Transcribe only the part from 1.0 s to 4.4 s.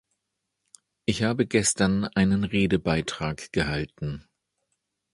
Ich habe gestern einen Redebeitrag gehalten.